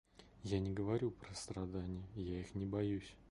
Я 0.43 0.59
не 0.59 0.73
говорю 0.73 1.11
про 1.11 1.31
страдания, 1.35 2.01
я 2.15 2.39
их 2.39 2.55
не 2.55 2.65
боюсь. 2.65 3.15